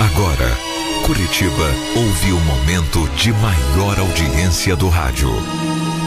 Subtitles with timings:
[0.00, 0.56] Agora,
[1.06, 5.30] Curitiba ouve o momento de maior audiência do rádio.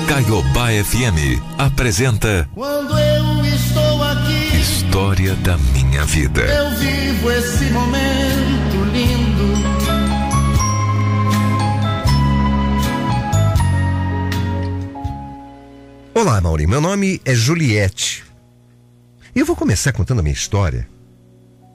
[0.07, 6.41] Caiobá FM apresenta Quando eu estou aqui, História da Minha Vida.
[6.41, 9.49] eu vivo esse momento lindo.
[16.13, 16.67] Olá, Mauri.
[16.67, 18.23] Meu nome é Juliette.
[19.35, 20.87] E eu vou começar contando a minha história.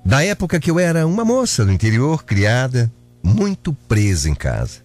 [0.04, 4.84] Da época que eu era uma moça do interior, criada, muito presa em casa.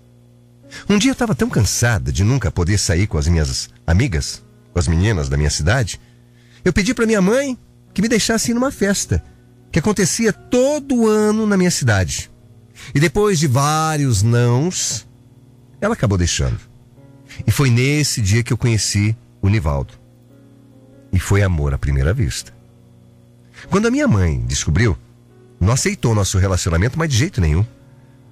[0.88, 4.80] Um dia eu estava tão cansada de nunca poder sair com as minhas amigas, com
[4.80, 6.00] as meninas da minha cidade,
[6.64, 7.58] eu pedi para minha mãe
[7.94, 9.24] que me deixasse ir numa festa
[9.72, 12.32] que acontecia todo ano na minha cidade.
[12.94, 15.08] E depois de vários nãos,
[15.82, 16.60] ela acabou deixando.
[17.46, 19.94] E foi nesse dia que eu conheci o Nivaldo.
[21.12, 22.54] E foi amor à primeira vista.
[23.70, 24.98] Quando a minha mãe descobriu,
[25.60, 27.66] não aceitou nosso relacionamento, mas de jeito nenhum.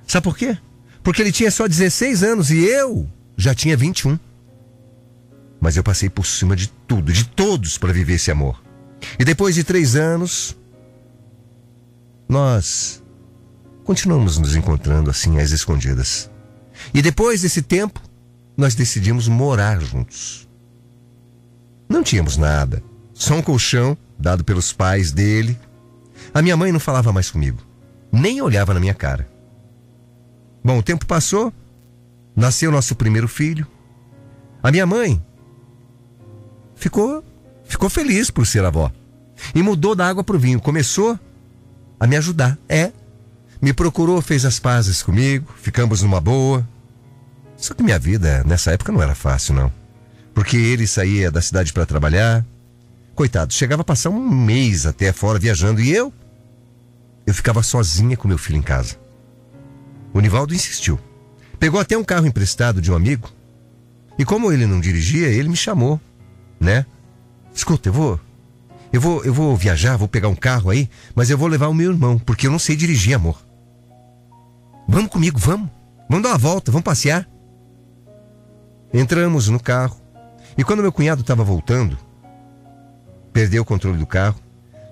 [0.08, 0.58] Sabe por quê?
[1.04, 4.18] Porque ele tinha só 16 anos e eu já tinha 21.
[5.60, 8.62] Mas eu passei por cima de tudo, de todos, para viver esse amor.
[9.20, 10.56] E depois de três anos,
[12.28, 13.04] nós
[13.84, 16.30] continuamos nos encontrando assim às escondidas.
[16.94, 18.02] E depois desse tempo,
[18.56, 20.48] nós decidimos morar juntos.
[21.90, 25.58] Não tínhamos nada, só um colchão dado pelos pais dele.
[26.34, 27.62] A minha mãe não falava mais comigo,
[28.12, 29.28] nem olhava na minha cara.
[30.64, 31.54] Bom, o tempo passou,
[32.36, 33.66] nasceu nosso primeiro filho.
[34.62, 35.24] A minha mãe
[36.76, 37.24] ficou
[37.64, 38.92] ficou feliz por ser avó
[39.54, 41.20] e mudou da água pro vinho, começou
[42.00, 42.58] a me ajudar.
[42.68, 42.92] É,
[43.62, 46.68] me procurou, fez as pazes comigo, ficamos numa boa.
[47.56, 49.72] Só que minha vida nessa época não era fácil, não.
[50.34, 52.46] Porque ele saía da cidade para trabalhar.
[53.18, 56.14] Coitado, chegava a passar um mês até fora viajando e eu?
[57.26, 58.96] Eu ficava sozinha com meu filho em casa.
[60.14, 61.00] O Nivaldo insistiu.
[61.60, 63.28] Pegou até um carro emprestado de um amigo.
[64.20, 66.00] E como ele não dirigia, ele me chamou,
[66.60, 66.86] né?
[67.56, 68.20] Escuta, eu vou
[68.94, 71.74] eu vou eu vou viajar, vou pegar um carro aí, mas eu vou levar o
[71.74, 73.44] meu irmão, porque eu não sei dirigir, amor.
[74.88, 75.72] Vamos comigo, vamos.
[76.08, 77.28] Vamos dar uma volta, vamos passear.
[78.94, 80.00] Entramos no carro.
[80.56, 81.98] E quando meu cunhado estava voltando,
[83.38, 84.40] perdeu o controle do carro.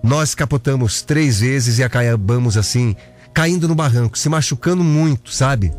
[0.03, 2.95] Nós capotamos três vezes e acabamos assim,
[3.33, 5.73] caindo no barranco, se machucando muito, sabe?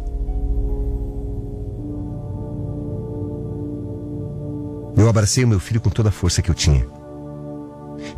[4.97, 6.84] Eu abracei o meu filho com toda a força que eu tinha.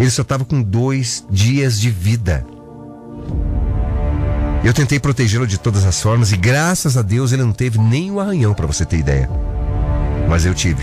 [0.00, 2.42] Ele só estava com dois dias de vida.
[4.64, 8.10] Eu tentei protegê-lo de todas as formas e graças a Deus ele não teve nem
[8.10, 9.28] um arranhão, para você ter ideia.
[10.26, 10.82] Mas eu tive.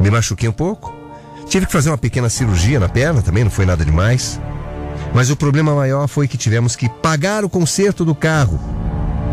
[0.00, 0.93] Me machuquei um pouco.
[1.48, 4.40] Tive que fazer uma pequena cirurgia na perna também, não foi nada demais.
[5.14, 8.58] Mas o problema maior foi que tivemos que pagar o conserto do carro,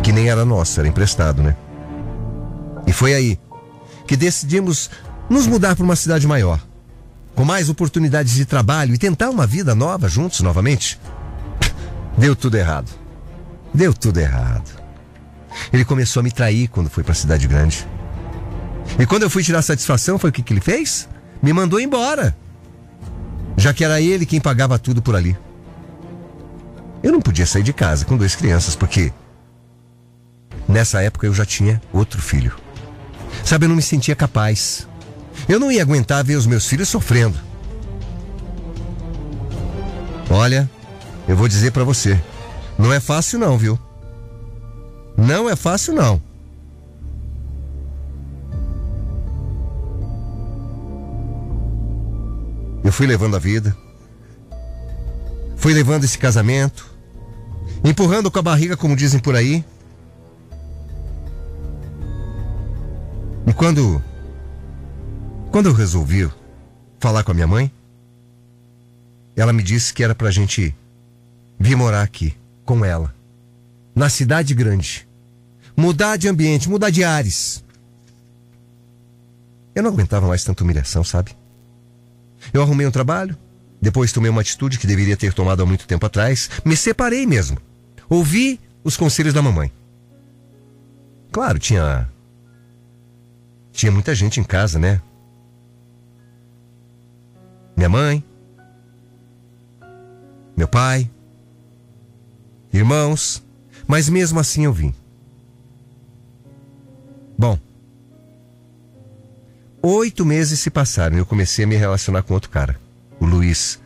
[0.04, 1.56] que nem era nosso, era emprestado, né?
[2.86, 3.40] E foi aí
[4.06, 4.90] que decidimos
[5.30, 6.60] nos mudar para uma cidade maior,
[7.34, 11.00] com mais oportunidades de trabalho e tentar uma vida nova juntos novamente.
[12.18, 12.92] Deu tudo errado.
[13.74, 14.70] Deu tudo errado.
[15.72, 17.88] Ele começou a me trair quando foi para a cidade grande.
[19.00, 21.08] E quando eu fui tirar satisfação, foi o que, que ele fez?
[21.42, 22.36] Me mandou embora.
[23.58, 25.38] Já que era ele quem pagava tudo por ali.
[27.04, 29.12] Eu não podia sair de casa com duas crianças, porque
[30.68, 32.54] nessa época eu já tinha outro filho.
[33.44, 34.88] Sabe, eu não me sentia capaz.
[35.50, 37.38] Eu não ia aguentar ver os meus filhos sofrendo.
[40.30, 40.70] Olha,
[41.28, 42.22] eu vou dizer para você,
[42.78, 43.78] não é fácil não, viu?
[45.18, 46.22] Não é fácil não.
[53.02, 53.76] Fui levando a vida.
[55.58, 56.88] Fui levando esse casamento.
[57.84, 59.66] Empurrando com a barriga, como dizem por aí.
[63.48, 64.00] E quando.
[65.52, 66.30] Quando eu resolvi
[67.00, 67.72] falar com a minha mãe,
[69.36, 70.76] ela me disse que era pra gente
[71.60, 73.12] vir morar aqui, com ela.
[73.96, 75.08] Na cidade grande.
[75.76, 77.64] Mudar de ambiente, mudar de ares.
[79.74, 81.41] Eu não aguentava mais tanta humilhação, sabe?
[82.54, 83.38] Eu arrumei um trabalho,
[83.82, 87.58] depois tomei uma atitude que deveria ter tomado há muito tempo atrás, me separei mesmo.
[88.10, 89.72] Ouvi os conselhos da mamãe.
[91.32, 92.10] Claro, tinha.
[93.72, 95.02] Tinha muita gente em casa, né?
[97.76, 98.24] Minha mãe,
[100.56, 101.10] meu pai,
[102.72, 103.42] irmãos,
[103.88, 104.94] mas mesmo assim eu vim.
[107.38, 107.58] Bom,
[109.82, 112.80] oito meses se passaram e eu comecei a me relacionar com outro cara,
[113.20, 113.80] o Luiz.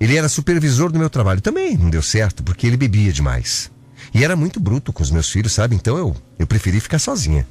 [0.00, 1.40] Ele era supervisor do meu trabalho.
[1.40, 3.70] Também não deu certo, porque ele bebia demais.
[4.12, 5.76] E era muito bruto com os meus filhos, sabe?
[5.76, 7.46] Então eu, eu preferi ficar sozinha.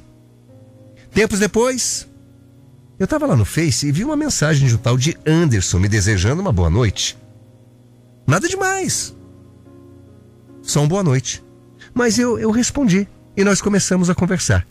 [1.12, 2.06] Tempos depois,
[2.98, 5.88] eu estava lá no Face e vi uma mensagem de um tal de Anderson me
[5.88, 7.16] desejando uma boa noite.
[8.26, 9.14] Nada demais.
[10.62, 11.42] Só uma boa noite.
[11.94, 14.66] Mas eu, eu respondi e nós começamos a conversar.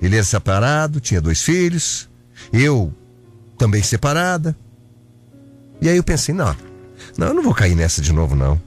[0.00, 2.08] Ele era separado, tinha dois filhos,
[2.52, 2.92] eu
[3.58, 4.56] também separada.
[5.80, 6.54] E aí eu pensei, não,
[7.16, 8.60] não, eu não vou cair nessa de novo, não.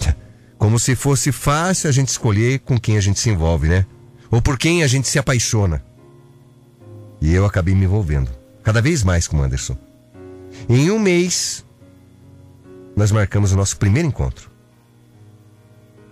[0.58, 3.86] Como se fosse fácil a gente escolher com quem a gente se envolve, né?
[4.30, 5.82] Ou por quem a gente se apaixona.
[7.20, 8.30] E eu acabei me envolvendo,
[8.62, 9.76] cada vez mais com o Anderson.
[10.68, 11.64] Em um mês,
[12.96, 14.50] nós marcamos o nosso primeiro encontro.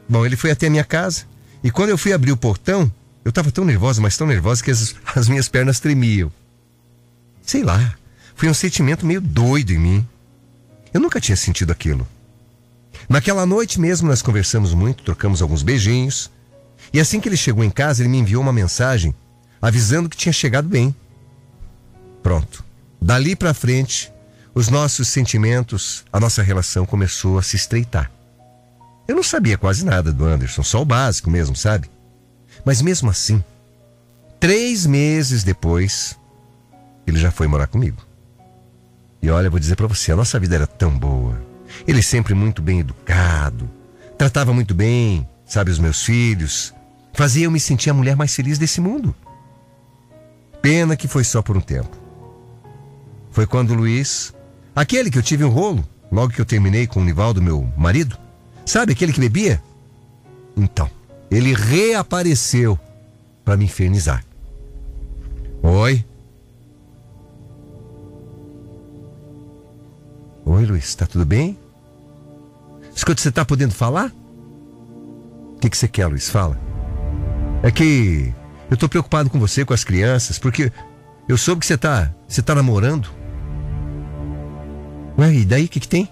[0.08, 1.24] Bom, ele foi até a minha casa
[1.62, 2.90] e quando eu fui abrir o portão,
[3.24, 6.32] eu estava tão nervosa, mas tão nervosa que as, as minhas pernas tremiam.
[7.42, 7.94] Sei lá,
[8.34, 10.08] foi um sentimento meio doido em mim.
[10.92, 12.06] Eu nunca tinha sentido aquilo.
[13.08, 16.30] Naquela noite mesmo nós conversamos muito, trocamos alguns beijinhos.
[16.92, 19.14] E assim que ele chegou em casa, ele me enviou uma mensagem
[19.60, 20.94] avisando que tinha chegado bem.
[22.22, 22.64] Pronto.
[23.00, 24.12] Dali para frente,
[24.54, 28.10] os nossos sentimentos, a nossa relação começou a se estreitar.
[29.06, 31.90] Eu não sabia quase nada do Anderson, só o básico mesmo, sabe?
[32.64, 33.42] Mas mesmo assim,
[34.38, 36.16] três meses depois,
[37.06, 38.02] ele já foi morar comigo.
[39.22, 41.40] E olha, vou dizer para você, a nossa vida era tão boa.
[41.86, 43.68] Ele sempre muito bem educado,
[44.16, 46.74] tratava muito bem, sabe, os meus filhos,
[47.12, 49.14] fazia eu me sentir a mulher mais feliz desse mundo.
[50.62, 51.96] Pena que foi só por um tempo.
[53.30, 54.34] Foi quando o Luiz,
[54.74, 58.18] aquele que eu tive um rolo, logo que eu terminei com o Nivaldo, meu marido,
[58.66, 59.62] sabe aquele que bebia?
[60.56, 60.90] Então,
[61.30, 62.78] ele reapareceu
[63.44, 64.24] para me infernizar.
[65.62, 66.04] Oi?
[70.52, 71.56] Oi, Luiz, tá tudo bem?
[72.92, 74.10] Escuta, você tá podendo falar?
[75.54, 76.28] O que, que você quer, Luiz?
[76.28, 76.58] Fala.
[77.62, 78.34] É que
[78.68, 80.72] eu tô preocupado com você, com as crianças, porque
[81.28, 83.08] eu soube que você tá, você tá namorando.
[85.16, 86.08] Ué, e daí o que, que tem?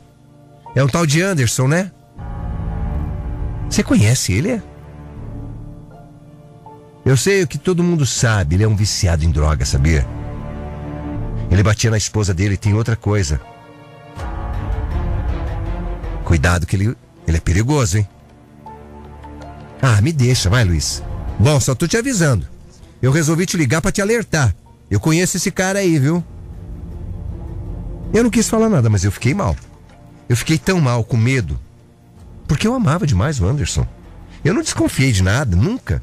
[0.72, 1.90] É um tal de Anderson, né?
[3.68, 4.62] Você conhece ele, é?
[7.04, 10.06] Eu sei o que todo mundo sabe, ele é um viciado em droga, sabia?
[11.50, 13.40] Ele batia na esposa dele e tem outra coisa.
[16.38, 16.96] Cuidado que ele,
[17.26, 18.08] ele é perigoso, hein?
[19.82, 21.02] Ah, me deixa, vai, Luiz.
[21.36, 22.46] Bom, só tô te avisando.
[23.02, 24.54] Eu resolvi te ligar para te alertar.
[24.88, 26.22] Eu conheço esse cara aí, viu?
[28.14, 29.56] Eu não quis falar nada, mas eu fiquei mal.
[30.28, 31.58] Eu fiquei tão mal, com medo.
[32.46, 33.84] Porque eu amava demais o Anderson.
[34.44, 36.00] Eu não desconfiei de nada, nunca.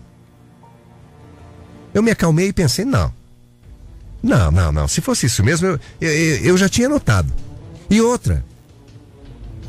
[1.94, 3.14] Eu me acalmei e pensei, não.
[4.22, 4.86] Não, não, não.
[4.86, 7.32] Se fosse isso mesmo, eu, eu, eu já tinha notado.
[7.90, 8.44] E outra,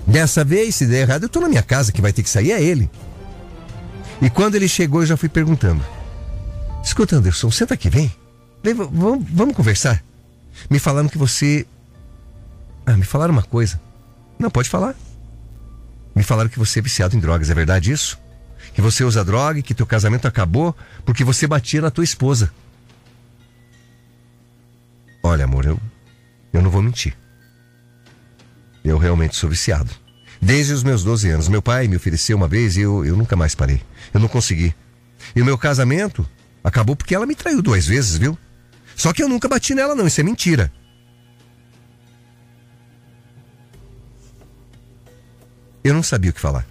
[0.06, 2.52] Dessa vez, se der errado, eu tô na minha casa, que vai ter que sair
[2.52, 2.88] é ele.
[4.22, 5.84] E quando ele chegou, eu já fui perguntando:
[6.82, 8.14] Escuta, Anderson, senta aqui, vem.
[8.62, 10.02] vamos, vamos conversar.
[10.70, 11.66] Me falaram que você.
[12.86, 13.80] Ah, me falaram uma coisa.
[14.38, 14.94] Não, pode falar.
[16.14, 18.18] Me falaram que você é viciado em drogas, é verdade isso?
[18.72, 20.74] Que você usa droga e que teu casamento acabou
[21.04, 22.50] porque você batia na tua esposa.
[25.22, 25.78] Olha, amor, eu,
[26.52, 27.14] eu não vou mentir.
[28.86, 29.90] Eu realmente sou viciado.
[30.40, 31.48] Desde os meus 12 anos.
[31.48, 33.82] Meu pai me ofereceu uma vez e eu, eu nunca mais parei.
[34.14, 34.72] Eu não consegui.
[35.34, 36.24] E o meu casamento
[36.62, 38.38] acabou porque ela me traiu duas vezes, viu?
[38.94, 40.06] Só que eu nunca bati nela, não.
[40.06, 40.72] Isso é mentira.
[45.82, 46.64] Eu não sabia o que falar.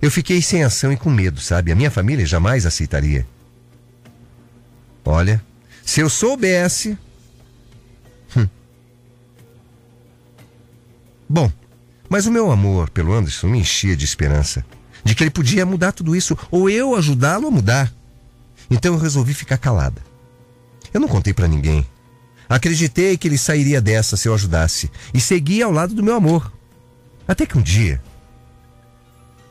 [0.00, 1.72] Eu fiquei sem ação e com medo, sabe?
[1.72, 3.26] A minha família jamais aceitaria.
[5.04, 5.42] Olha,
[5.84, 6.96] se eu soubesse,
[11.28, 11.50] Bom,
[12.08, 14.64] mas o meu amor pelo Anderson me enchia de esperança.
[15.04, 17.92] De que ele podia mudar tudo isso, ou eu ajudá-lo a mudar.
[18.70, 20.02] Então eu resolvi ficar calada.
[20.92, 21.86] Eu não contei para ninguém.
[22.48, 24.90] Acreditei que ele sairia dessa se eu ajudasse.
[25.12, 26.50] E segui ao lado do meu amor.
[27.26, 28.02] Até que um dia.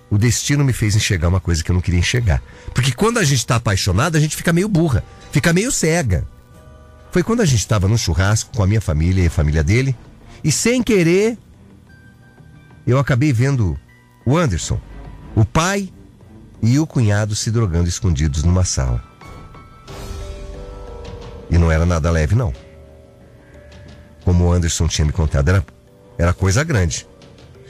[0.10, 2.41] O destino me fez enxergar uma coisa que eu não queria enxergar.
[2.74, 6.27] Porque quando a gente está apaixonado, a gente fica meio burra, fica meio cega.
[7.12, 9.96] Foi quando a gente estava num churrasco com a minha família e a família dele,
[10.43, 11.38] e sem querer
[12.91, 13.77] eu acabei vendo
[14.25, 14.79] o Anderson,
[15.36, 15.91] o pai
[16.62, 19.03] e o cunhado se drogando escondidos numa sala.
[21.50, 22.53] E não era nada leve, não.
[24.24, 25.65] Como o Anderson tinha me contado, era,
[26.17, 27.08] era coisa grande.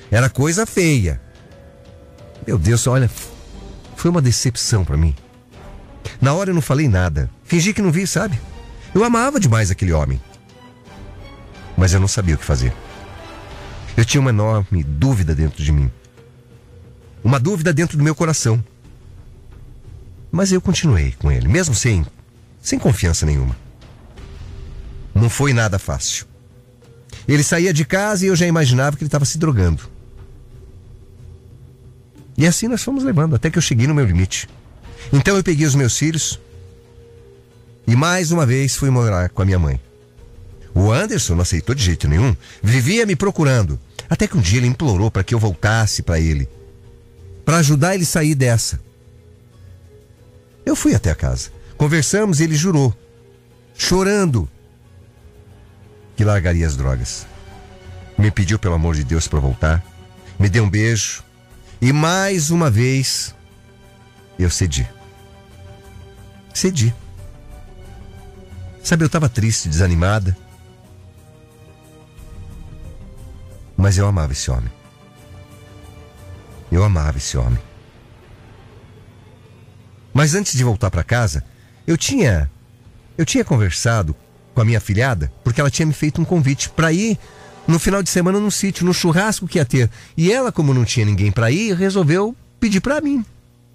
[0.09, 1.21] Era coisa feia.
[2.45, 3.09] Meu Deus, olha,
[3.95, 5.15] foi uma decepção para mim.
[6.21, 7.29] Na hora eu não falei nada.
[7.43, 8.39] Fingi que não vi, sabe?
[8.95, 10.21] Eu amava demais aquele homem.
[11.75, 12.73] Mas eu não sabia o que fazer.
[13.97, 15.91] Eu tinha uma enorme dúvida dentro de mim.
[17.23, 18.63] Uma dúvida dentro do meu coração.
[20.31, 22.05] Mas eu continuei com ele, mesmo sem,
[22.61, 23.57] sem confiança nenhuma.
[25.15, 26.27] Não foi nada fácil.
[27.27, 29.89] Ele saía de casa e eu já imaginava que ele estava se drogando.
[32.37, 34.47] E assim nós fomos levando, até que eu cheguei no meu limite.
[35.11, 36.39] Então eu peguei os meus filhos
[37.87, 39.79] e mais uma vez fui morar com a minha mãe.
[40.77, 44.67] O Anderson não aceitou de jeito nenhum, vivia me procurando, até que um dia ele
[44.67, 46.47] implorou para que eu voltasse para ele,
[47.43, 48.79] para ajudar ele a sair dessa.
[50.63, 52.95] Eu fui até a casa, conversamos e ele jurou,
[53.75, 54.47] chorando,
[56.15, 57.25] que largaria as drogas.
[58.15, 59.83] Me pediu pelo amor de Deus para voltar,
[60.37, 61.23] me deu um beijo
[61.81, 63.33] e mais uma vez
[64.37, 64.87] eu cedi.
[66.53, 66.93] Cedi.
[68.83, 70.37] Sabe, eu estava triste, desanimada.
[73.77, 74.71] Mas eu amava esse homem.
[76.71, 77.59] Eu amava esse homem.
[80.13, 81.45] Mas antes de voltar para casa,
[81.85, 82.49] eu tinha
[83.17, 84.15] eu tinha conversado
[84.53, 87.17] com a minha filhada, porque ela tinha me feito um convite para ir
[87.67, 89.89] no final de semana no sítio, no churrasco que ia ter.
[90.15, 93.23] E ela, como não tinha ninguém para ir, resolveu pedir para mim.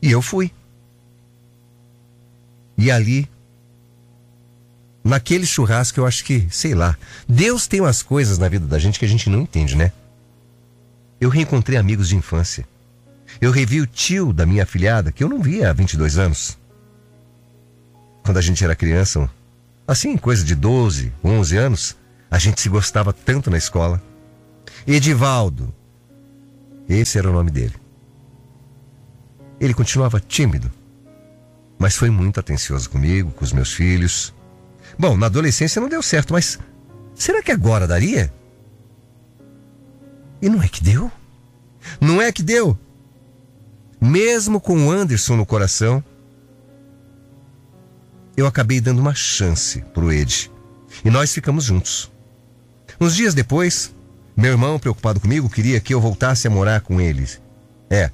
[0.00, 0.50] E eu fui.
[2.76, 3.28] E ali
[5.04, 6.96] naquele churrasco, eu acho que, sei lá,
[7.28, 9.92] Deus tem umas coisas na vida da gente que a gente não entende, né?
[11.20, 12.66] Eu reencontrei amigos de infância.
[13.40, 16.58] Eu revi o tio da minha afilhada, que eu não via há 22 anos.
[18.24, 19.28] Quando a gente era criança,
[19.86, 21.96] assim, coisa de 12, 11 anos,
[22.30, 24.02] a gente se gostava tanto na escola.
[24.86, 25.72] Edivaldo,
[26.88, 27.74] esse era o nome dele.
[29.60, 30.70] Ele continuava tímido,
[31.78, 34.34] mas foi muito atencioso comigo, com os meus filhos.
[34.98, 36.58] Bom, na adolescência não deu certo, mas
[37.14, 38.32] será que agora daria?
[40.40, 41.10] E não é que deu?
[42.00, 42.78] Não é que deu?
[44.00, 46.02] Mesmo com o Anderson no coração,
[48.36, 50.50] eu acabei dando uma chance pro Ed.
[51.04, 52.10] E nós ficamos juntos.
[53.00, 53.94] Uns dias depois,
[54.36, 57.40] meu irmão, preocupado comigo, queria que eu voltasse a morar com eles.
[57.88, 58.10] É.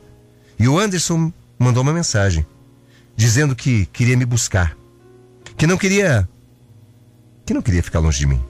[0.59, 2.47] E o Anderson mandou uma mensagem
[3.17, 4.77] dizendo que queria me buscar,
[5.57, 6.29] que não queria
[7.49, 8.45] que não queria ficar longe de mim.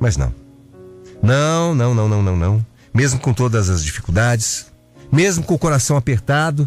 [0.00, 0.34] Mas não.
[1.22, 2.66] Não, não, não, não, não, não.
[2.94, 4.72] Mesmo com todas as dificuldades,
[5.12, 6.66] mesmo com o coração apertado,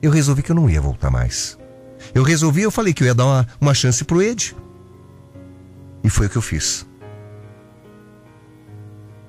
[0.00, 1.58] eu resolvi que eu não ia voltar mais.
[2.14, 4.54] Eu resolvi, eu falei que eu ia dar uma, uma chance pro Ed.
[6.04, 6.86] E foi o que eu fiz.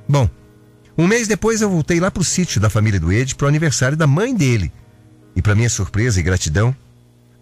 [0.08, 0.30] Bom,
[0.96, 4.06] um mês depois eu voltei lá pro sítio da família do Ed pro aniversário da
[4.06, 4.72] mãe dele.
[5.36, 6.75] E para minha surpresa e gratidão,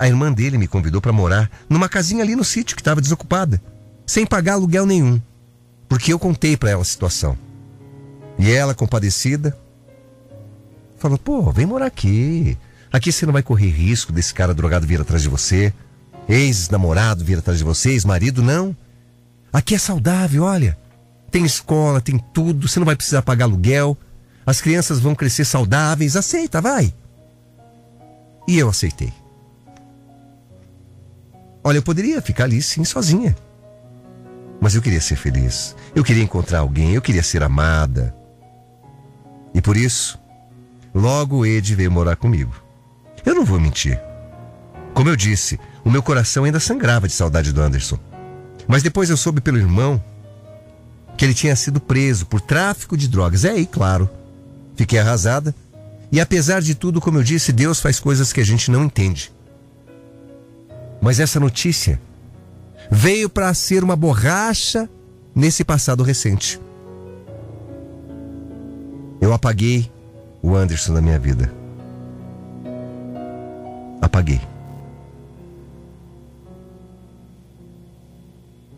[0.01, 3.62] a irmã dele me convidou para morar numa casinha ali no sítio que estava desocupada,
[4.03, 5.22] sem pagar aluguel nenhum,
[5.88, 7.38] porque eu contei para ela a situação.
[8.39, 9.55] E ela, compadecida,
[10.98, 12.58] falou: pô, vem morar aqui.
[12.91, 15.72] Aqui você não vai correr risco desse cara drogado vir atrás de você,
[16.27, 18.75] ex-namorado vir atrás de você, ex-marido, não.
[19.53, 20.75] Aqui é saudável, olha.
[21.29, 23.96] Tem escola, tem tudo, você não vai precisar pagar aluguel.
[24.48, 26.91] As crianças vão crescer saudáveis, aceita, vai.
[28.48, 29.21] E eu aceitei.
[31.63, 33.36] Olha, eu poderia ficar ali sim sozinha.
[34.60, 35.75] Mas eu queria ser feliz.
[35.96, 38.15] Eu queria encontrar alguém, eu queria ser amada.
[39.53, 40.20] E por isso,
[40.94, 42.53] logo Ed veio morar comigo.
[43.25, 44.00] Eu não vou mentir.
[44.94, 47.98] Como eu disse, o meu coração ainda sangrava de saudade do Anderson.
[48.68, 50.01] Mas depois eu soube pelo irmão
[51.18, 53.46] que ele tinha sido preso por tráfico de drogas.
[53.46, 54.10] É aí, claro.
[54.75, 55.53] Fiquei arrasada.
[56.12, 59.32] E apesar de tudo, como eu disse, Deus faz coisas que a gente não entende.
[61.01, 62.00] Mas essa notícia
[62.89, 64.88] veio para ser uma borracha
[65.34, 66.62] nesse passado recente.
[69.20, 69.91] Eu apaguei
[70.41, 71.51] o Anderson da minha vida.
[74.01, 74.41] Apaguei.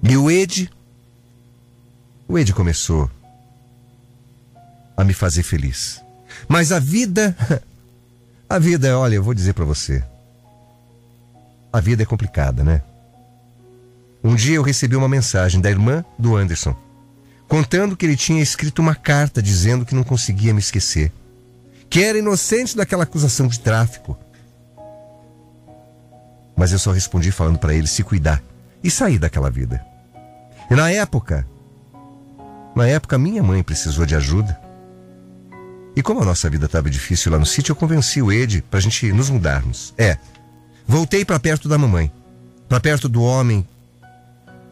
[0.04, 0.70] E o Ed,
[2.28, 3.10] o Ed começou
[4.96, 6.04] a me fazer feliz.
[6.48, 7.36] Mas a vida,
[8.48, 10.04] a vida, olha, eu vou dizer para você.
[11.74, 12.84] A vida é complicada, né?
[14.24, 16.76] Um dia eu recebi uma mensagem da irmã do Anderson,
[17.48, 21.12] contando que ele tinha escrito uma carta dizendo que não conseguia me esquecer,
[21.90, 24.16] que era inocente daquela acusação de tráfico.
[26.56, 28.42] Mas eu só respondi falando para ele se cuidar
[28.84, 29.84] e sair daquela vida.
[30.70, 31.46] E na época,
[32.76, 34.62] na época minha mãe precisou de ajuda.
[35.96, 38.78] E como a nossa vida estava difícil lá no sítio, eu convenci o Ed para
[38.78, 39.92] a gente nos mudarmos.
[39.98, 40.18] É,
[40.88, 42.12] Voltei para perto da mamãe,
[42.68, 43.66] para perto do homem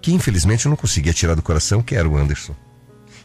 [0.01, 2.56] que infelizmente eu não conseguia tirar do coração, que era o Anderson.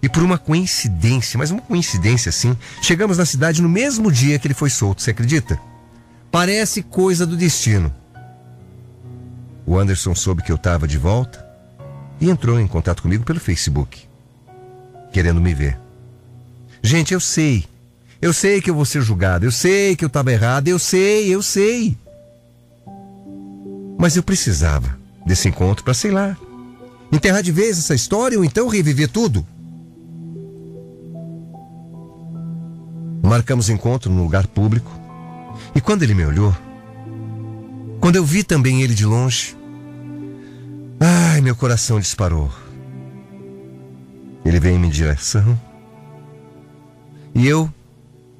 [0.02, 4.47] E por uma coincidência, mas uma coincidência assim, chegamos na cidade no mesmo dia que
[4.47, 5.59] ele foi solto, você acredita?
[6.31, 7.93] Parece coisa do destino.
[9.64, 11.45] O Anderson soube que eu estava de volta
[12.21, 14.07] e entrou em contato comigo pelo Facebook,
[15.12, 15.78] querendo me ver.
[16.83, 17.64] Gente, eu sei.
[18.21, 21.35] Eu sei que eu vou ser julgado, eu sei que eu estava errado, eu sei,
[21.35, 21.97] eu sei.
[23.99, 26.37] Mas eu precisava desse encontro para, sei lá,
[27.11, 29.47] enterrar de vez essa história ou então reviver tudo.
[33.23, 34.91] Marcamos encontro num lugar público
[35.75, 36.55] e quando ele me olhou,
[38.00, 39.57] quando eu vi também ele de longe,
[41.00, 42.50] ai, meu coração disparou.
[44.45, 45.59] Ele veio em minha direção
[47.35, 47.73] e eu,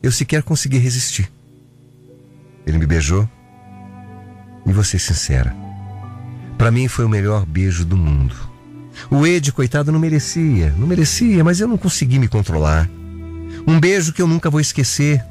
[0.02, 1.30] eu sequer consegui resistir.
[2.64, 3.28] Ele me beijou
[4.66, 5.54] e vou ser sincera.
[6.58, 8.35] Para mim foi o melhor beijo do mundo.
[9.11, 12.88] O Ed, coitado, não merecia, não merecia, mas eu não consegui me controlar.
[13.66, 15.23] Um beijo que eu nunca vou esquecer.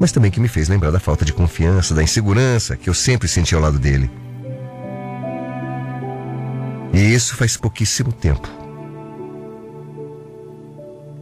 [0.00, 3.26] Mas também que me fez lembrar da falta de confiança, da insegurança que eu sempre
[3.26, 4.08] senti ao lado dele.
[6.92, 8.48] E isso faz pouquíssimo tempo.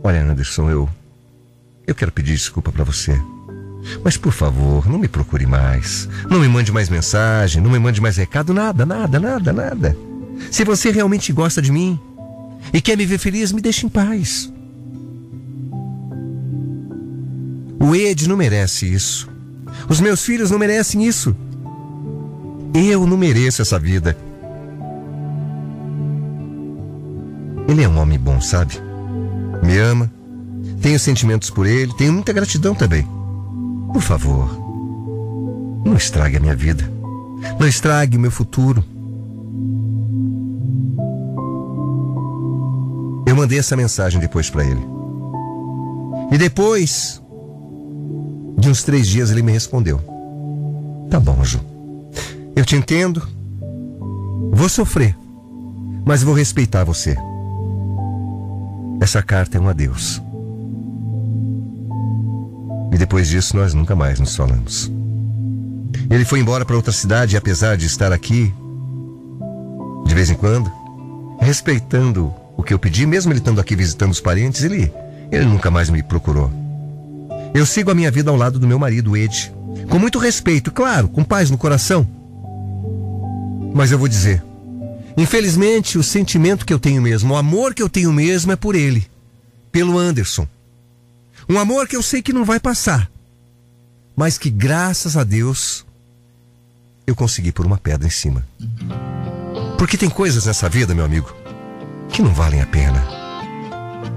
[0.02, 0.88] Olha, Anderson, eu.
[1.86, 3.18] Eu quero pedir desculpa para você.
[4.02, 6.08] Mas por favor, não me procure mais.
[6.30, 9.96] Não me mande mais mensagem, não me mande mais recado, nada, nada, nada, nada.
[10.50, 11.98] Se você realmente gosta de mim
[12.72, 14.52] e quer me ver feliz, me deixe em paz.
[17.80, 19.28] O Ed não merece isso.
[19.88, 21.36] Os meus filhos não merecem isso.
[22.74, 24.16] Eu não mereço essa vida.
[27.68, 28.74] Ele é um homem bom, sabe?
[29.62, 30.10] Me ama.
[30.80, 33.06] Tenho sentimentos por ele, tenho muita gratidão também.
[33.96, 34.46] Por favor,
[35.82, 36.84] não estrague a minha vida.
[37.58, 38.84] Não estrague o meu futuro.
[43.26, 44.86] Eu mandei essa mensagem depois para ele.
[46.30, 47.22] E depois
[48.58, 49.98] de uns três dias ele me respondeu:
[51.08, 51.58] Tá bom, Ju.
[52.54, 53.26] Eu te entendo.
[54.52, 55.16] Vou sofrer,
[56.04, 57.16] mas vou respeitar você.
[59.00, 60.20] Essa carta é um adeus.
[62.96, 64.90] E depois disso nós nunca mais nos falamos.
[66.08, 68.50] Ele foi embora para outra cidade e apesar de estar aqui,
[70.06, 70.72] de vez em quando,
[71.38, 74.90] respeitando o que eu pedi, mesmo ele estando aqui visitando os parentes, ele,
[75.30, 76.50] ele nunca mais me procurou.
[77.52, 79.52] Eu sigo a minha vida ao lado do meu marido, Ed.
[79.90, 82.08] Com muito respeito, claro, com paz no coração.
[83.74, 84.42] Mas eu vou dizer:
[85.18, 88.74] infelizmente, o sentimento que eu tenho mesmo, o amor que eu tenho mesmo é por
[88.74, 89.06] ele,
[89.70, 90.48] pelo Anderson.
[91.48, 93.10] Um amor que eu sei que não vai passar,
[94.16, 95.84] mas que graças a Deus
[97.06, 98.46] eu consegui por uma pedra em cima.
[99.78, 101.34] Porque tem coisas nessa vida, meu amigo,
[102.08, 103.06] que não valem a pena.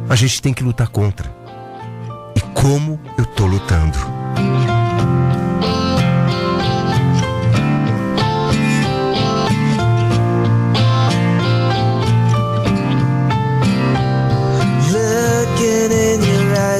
[0.09, 1.39] A gente tem que lutar contra
[2.53, 3.97] como eu tô lutando.